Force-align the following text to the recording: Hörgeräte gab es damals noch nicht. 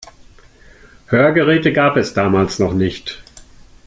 Hörgeräte 1.05 1.71
gab 1.73 1.95
es 1.95 2.15
damals 2.15 2.57
noch 2.57 2.73
nicht. 2.73 3.21